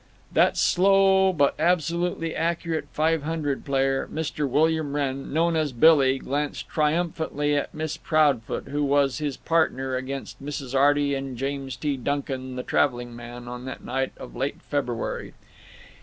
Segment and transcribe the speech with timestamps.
[0.33, 4.49] That slow but absolutely accurate Five Hundred player, Mr.
[4.49, 10.43] William Wrenn, known as Billy, glanced triumphantly at Miss Proudfoot, who was his partner against
[10.43, 10.73] Mrs.
[10.73, 11.97] Arty and James T.
[11.97, 15.33] Duncan, the traveling man, on that night of late February.